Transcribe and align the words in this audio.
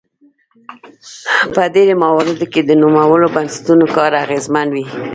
په 1.53 1.61
ډیری 1.73 1.95
مواردو 2.03 2.45
کې 2.53 2.61
د 2.63 2.71
نوموړو 2.83 3.27
بنسټونو 3.35 3.85
کار 3.95 4.11
اغیزمن 4.23 4.67
وي. 4.75 4.85